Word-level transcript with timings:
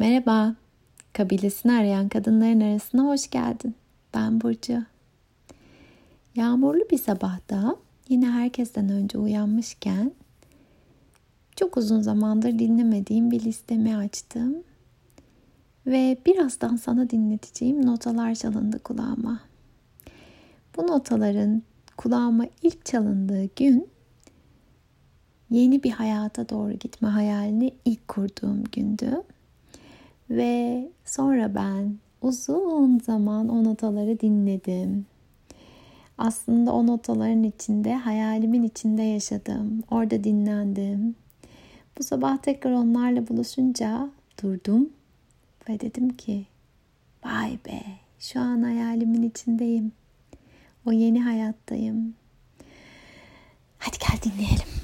Merhaba, 0.00 0.54
kabilesini 1.12 1.72
arayan 1.72 2.08
kadınların 2.08 2.60
arasına 2.60 3.04
hoş 3.04 3.30
geldin. 3.30 3.74
Ben 4.14 4.40
Burcu. 4.40 4.84
Yağmurlu 6.34 6.80
bir 6.90 6.98
sabahta 6.98 7.76
yine 8.08 8.30
herkesten 8.30 8.88
önce 8.88 9.18
uyanmışken 9.18 10.12
çok 11.56 11.76
uzun 11.76 12.00
zamandır 12.00 12.58
dinlemediğim 12.58 13.30
bir 13.30 13.40
listemi 13.40 13.96
açtım. 13.96 14.56
Ve 15.86 16.18
birazdan 16.26 16.76
sana 16.76 17.10
dinleteceğim 17.10 17.86
notalar 17.86 18.34
çalındı 18.34 18.78
kulağıma. 18.78 19.40
Bu 20.76 20.86
notaların 20.86 21.62
kulağıma 21.96 22.46
ilk 22.62 22.84
çalındığı 22.84 23.44
gün 23.56 23.88
yeni 25.50 25.82
bir 25.82 25.90
hayata 25.90 26.48
doğru 26.48 26.72
gitme 26.72 27.08
hayalini 27.08 27.74
ilk 27.84 28.08
kurduğum 28.08 28.64
gündü. 28.64 29.22
Ve 30.30 30.88
sonra 31.04 31.54
ben 31.54 31.98
uzun 32.22 32.98
zaman 32.98 33.48
o 33.48 33.64
notaları 33.64 34.20
dinledim. 34.20 35.06
Aslında 36.18 36.72
o 36.72 36.86
notaların 36.86 37.42
içinde, 37.42 37.94
hayalimin 37.94 38.62
içinde 38.62 39.02
yaşadım. 39.02 39.82
Orada 39.90 40.24
dinlendim. 40.24 41.14
Bu 41.98 42.02
sabah 42.02 42.36
tekrar 42.36 42.72
onlarla 42.72 43.28
buluşunca 43.28 44.10
durdum 44.42 44.90
ve 45.68 45.80
dedim 45.80 46.08
ki 46.08 46.46
vay 47.24 47.58
be 47.66 47.82
şu 48.18 48.40
an 48.40 48.62
hayalimin 48.62 49.22
içindeyim. 49.22 49.92
O 50.86 50.92
yeni 50.92 51.22
hayattayım. 51.22 52.14
Hadi 53.78 53.96
gel 53.98 54.32
dinleyelim. 54.32 54.79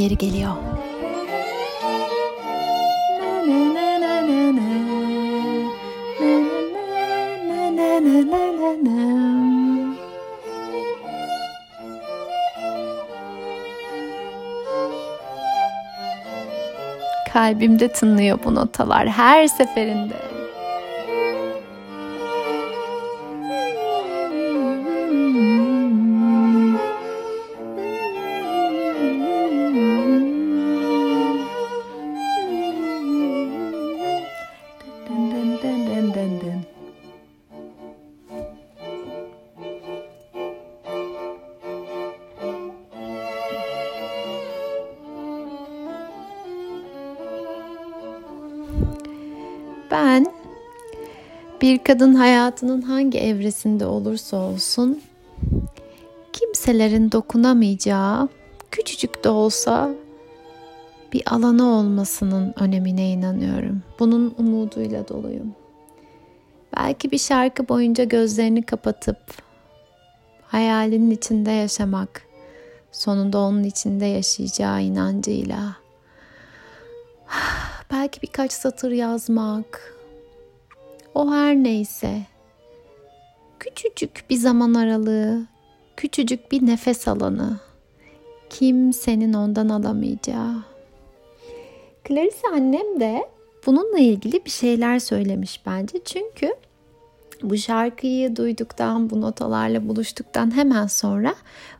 Yeri 0.00 0.18
geliyor. 0.18 0.52
Kalbimde 17.32 17.88
tınlıyor 17.88 18.38
bu 18.44 18.54
notalar 18.54 19.08
her 19.08 19.46
seferinde. 19.46 20.29
Ben 49.90 50.26
bir 51.62 51.78
kadın 51.78 52.14
hayatının 52.14 52.82
hangi 52.82 53.18
evresinde 53.18 53.86
olursa 53.86 54.36
olsun 54.36 55.02
kimselerin 56.32 57.12
dokunamayacağı 57.12 58.28
küçücük 58.70 59.24
de 59.24 59.28
olsa 59.28 59.90
bir 61.12 61.22
alanı 61.26 61.68
olmasının 61.68 62.54
önemine 62.56 63.10
inanıyorum. 63.10 63.82
Bunun 63.98 64.34
umuduyla 64.38 65.08
doluyum. 65.08 65.54
Belki 66.76 67.10
bir 67.10 67.18
şarkı 67.18 67.68
boyunca 67.68 68.04
gözlerini 68.04 68.62
kapatıp 68.62 69.18
hayalinin 70.46 71.10
içinde 71.10 71.50
yaşamak, 71.50 72.22
sonunda 72.92 73.38
onun 73.38 73.64
içinde 73.64 74.06
yaşayacağı 74.06 74.82
inancıyla 74.82 75.76
belki 77.92 78.22
birkaç 78.22 78.52
satır 78.52 78.90
yazmak. 78.90 79.96
O 81.14 81.32
her 81.32 81.56
neyse. 81.56 82.22
Küçücük 83.58 84.24
bir 84.30 84.36
zaman 84.36 84.74
aralığı, 84.74 85.46
küçücük 85.96 86.52
bir 86.52 86.66
nefes 86.66 87.08
alanı. 87.08 87.60
Kimsenin 88.50 89.32
ondan 89.32 89.68
alamayacağı. 89.68 90.56
Clarice 92.08 92.48
annem 92.52 93.00
de 93.00 93.28
bununla 93.66 93.98
ilgili 93.98 94.44
bir 94.44 94.50
şeyler 94.50 94.98
söylemiş 94.98 95.66
bence. 95.66 96.04
Çünkü 96.04 96.54
bu 97.42 97.56
şarkıyı 97.56 98.36
duyduktan, 98.36 99.10
bu 99.10 99.20
notalarla 99.20 99.88
buluştuktan 99.88 100.56
hemen 100.56 100.86
sonra 100.86 101.34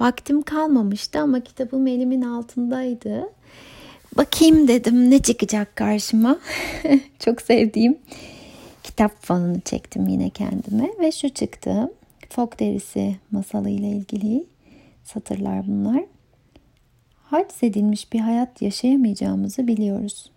vaktim 0.00 0.42
kalmamıştı 0.42 1.20
ama 1.20 1.40
kitabım 1.40 1.86
elimin 1.86 2.22
altındaydı. 2.22 3.28
Bakayım 4.16 4.68
dedim 4.68 5.10
ne 5.10 5.22
çıkacak 5.22 5.76
karşıma. 5.76 6.38
Çok 7.18 7.42
sevdiğim 7.42 7.98
kitap 8.82 9.22
fanını 9.22 9.60
çektim 9.60 10.06
yine 10.08 10.30
kendime 10.30 10.90
ve 11.00 11.12
şu 11.12 11.28
çıktı. 11.28 11.92
Fok 12.28 12.60
derisi 12.60 13.16
masalı 13.30 13.70
ile 13.70 13.88
ilgili 13.88 14.44
satırlar 15.04 15.66
bunlar. 15.66 16.04
Hadsedilmiş 17.14 18.12
bir 18.12 18.20
hayat 18.20 18.62
yaşayamayacağımızı 18.62 19.66
biliyoruz. 19.66 20.30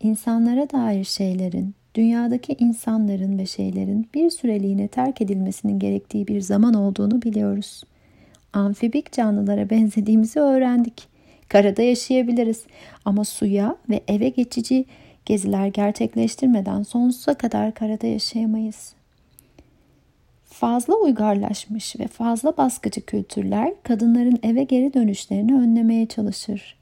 İnsanlara 0.00 0.70
dair 0.70 1.04
şeylerin, 1.04 1.74
dünyadaki 1.94 2.56
insanların 2.58 3.38
ve 3.38 3.46
şeylerin 3.46 4.08
bir 4.14 4.30
süreliğine 4.30 4.88
terk 4.88 5.20
edilmesinin 5.20 5.78
gerektiği 5.78 6.28
bir 6.28 6.40
zaman 6.40 6.74
olduğunu 6.74 7.22
biliyoruz. 7.22 7.82
Amfibik 8.52 9.12
canlılara 9.12 9.70
benzediğimizi 9.70 10.40
öğrendik. 10.40 11.13
Karada 11.48 11.82
yaşayabiliriz 11.82 12.62
ama 13.04 13.24
suya 13.24 13.76
ve 13.90 14.00
eve 14.08 14.28
geçici 14.28 14.84
geziler 15.26 15.66
gerçekleştirmeden 15.66 16.82
sonsuza 16.82 17.34
kadar 17.34 17.74
karada 17.74 18.06
yaşayamayız. 18.06 18.92
Fazla 20.44 20.94
uygarlaşmış 20.94 21.96
ve 22.00 22.06
fazla 22.06 22.56
baskıcı 22.56 23.00
kültürler 23.00 23.72
kadınların 23.82 24.38
eve 24.42 24.64
geri 24.64 24.94
dönüşlerini 24.94 25.54
önlemeye 25.54 26.06
çalışır 26.06 26.76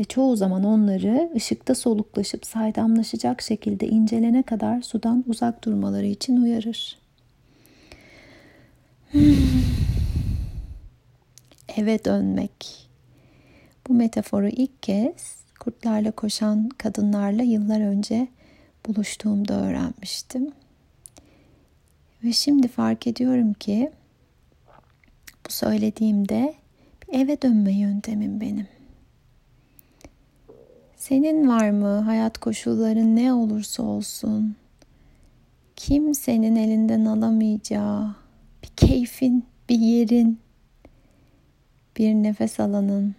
ve 0.00 0.04
çoğu 0.04 0.36
zaman 0.36 0.64
onları 0.64 1.30
ışıkta 1.36 1.74
soluklaşıp 1.74 2.46
saydamlaşacak 2.46 3.42
şekilde 3.42 3.88
incelene 3.88 4.42
kadar 4.42 4.82
sudan 4.82 5.24
uzak 5.28 5.64
durmaları 5.64 6.06
için 6.06 6.36
uyarır. 6.42 6.98
Eve 11.76 12.04
dönmek 12.04 12.79
bu 13.90 13.94
metaforu 13.94 14.48
ilk 14.48 14.82
kez 14.82 15.44
kurtlarla 15.60 16.10
koşan 16.10 16.68
kadınlarla 16.68 17.42
yıllar 17.42 17.80
önce 17.80 18.28
buluştuğumda 18.86 19.54
öğrenmiştim. 19.54 20.52
Ve 22.24 22.32
şimdi 22.32 22.68
fark 22.68 23.06
ediyorum 23.06 23.52
ki 23.52 23.90
bu 25.46 25.52
söylediğimde 25.52 26.54
eve 27.12 27.42
dönme 27.42 27.72
yöntemim 27.72 28.40
benim. 28.40 28.68
Senin 30.96 31.48
var 31.48 31.70
mı 31.70 32.00
hayat 32.00 32.38
koşulların 32.38 33.16
ne 33.16 33.32
olursa 33.32 33.82
olsun 33.82 34.56
kimsenin 35.76 36.56
elinden 36.56 37.04
alamayacağı 37.04 38.14
bir 38.62 38.68
keyfin, 38.68 39.44
bir 39.68 39.78
yerin, 39.78 40.38
bir 41.96 42.14
nefes 42.14 42.60
alanın, 42.60 43.14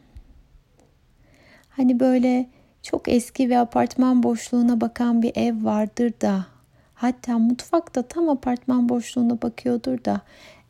Hani 1.82 2.00
böyle 2.00 2.50
çok 2.82 3.08
eski 3.08 3.50
ve 3.50 3.58
apartman 3.58 4.24
boşluğuna 4.24 4.82
bakan 4.82 5.22
bir 5.22 5.32
ev 5.36 5.64
vardır 5.64 6.14
da 6.22 6.46
hatta 6.94 7.40
mutfakta 7.40 8.02
tam 8.02 8.30
apartman 8.30 8.90
boşluğuna 8.90 9.42
bakıyordur 9.42 10.06
da 10.06 10.22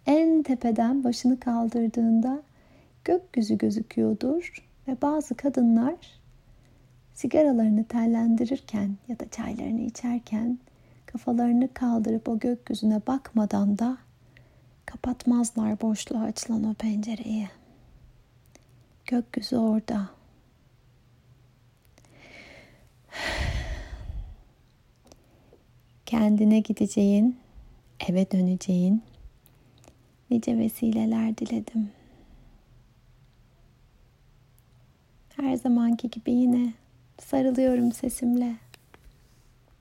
en 0.06 0.44
tepeden 0.44 1.04
başını 1.04 1.40
kaldırdığında 1.40 2.42
gökyüzü 3.06 3.58
gözüküyordur 3.58 4.68
ve 4.88 4.98
bazı 5.02 5.36
kadınlar 5.36 5.96
sigaralarını 7.14 7.84
tellendirirken 7.84 8.96
ya 9.08 9.20
da 9.20 9.30
çaylarını 9.30 9.82
içerken 9.82 10.60
kafalarını 11.06 11.74
kaldırıp 11.74 12.30
o 12.30 12.40
gökyüzüne 12.40 13.02
bakmadan 13.08 13.78
da 13.80 13.98
kapatmazlar 14.86 15.82
boşluğa 15.82 16.24
açılan 16.24 16.64
o 16.64 16.74
pencereyi. 16.74 17.50
Gökyüzü 19.06 19.58
orada. 19.58 20.21
Kendine 26.12 26.60
gideceğin, 26.60 27.38
eve 28.10 28.32
döneceğin 28.32 29.04
nice 30.30 30.58
vesileler 30.58 31.38
diledim. 31.38 31.90
Her 35.36 35.56
zamanki 35.56 36.10
gibi 36.10 36.32
yine 36.32 36.74
sarılıyorum 37.20 37.92
sesimle. 37.92 38.56